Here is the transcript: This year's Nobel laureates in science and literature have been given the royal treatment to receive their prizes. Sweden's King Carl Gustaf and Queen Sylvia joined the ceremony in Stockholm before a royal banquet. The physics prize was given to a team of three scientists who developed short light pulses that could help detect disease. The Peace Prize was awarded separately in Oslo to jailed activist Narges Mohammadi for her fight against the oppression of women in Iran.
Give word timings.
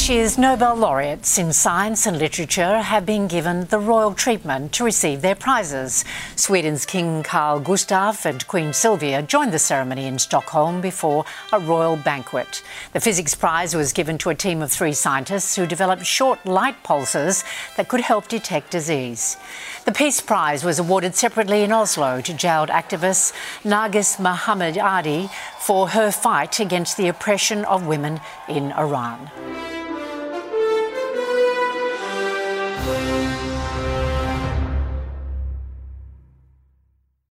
This 0.00 0.08
year's 0.08 0.38
Nobel 0.38 0.76
laureates 0.76 1.36
in 1.36 1.52
science 1.52 2.06
and 2.06 2.18
literature 2.18 2.80
have 2.80 3.04
been 3.04 3.28
given 3.28 3.66
the 3.66 3.78
royal 3.78 4.14
treatment 4.14 4.72
to 4.72 4.84
receive 4.84 5.20
their 5.20 5.34
prizes. 5.34 6.06
Sweden's 6.36 6.86
King 6.86 7.22
Carl 7.22 7.60
Gustaf 7.60 8.24
and 8.24 8.48
Queen 8.48 8.72
Sylvia 8.72 9.20
joined 9.20 9.52
the 9.52 9.58
ceremony 9.58 10.06
in 10.06 10.18
Stockholm 10.18 10.80
before 10.80 11.26
a 11.52 11.60
royal 11.60 11.96
banquet. 11.96 12.62
The 12.94 13.00
physics 13.00 13.34
prize 13.34 13.74
was 13.74 13.92
given 13.92 14.16
to 14.18 14.30
a 14.30 14.34
team 14.34 14.62
of 14.62 14.72
three 14.72 14.94
scientists 14.94 15.54
who 15.54 15.66
developed 15.66 16.06
short 16.06 16.46
light 16.46 16.82
pulses 16.82 17.44
that 17.76 17.88
could 17.88 18.00
help 18.00 18.26
detect 18.26 18.70
disease. 18.70 19.36
The 19.84 19.92
Peace 19.92 20.22
Prize 20.22 20.64
was 20.64 20.78
awarded 20.78 21.14
separately 21.14 21.62
in 21.62 21.72
Oslo 21.72 22.22
to 22.22 22.32
jailed 22.32 22.70
activist 22.70 23.34
Narges 23.64 24.16
Mohammadi 24.16 25.30
for 25.58 25.88
her 25.88 26.10
fight 26.10 26.58
against 26.58 26.96
the 26.96 27.08
oppression 27.08 27.66
of 27.66 27.86
women 27.86 28.18
in 28.48 28.72
Iran. 28.72 29.30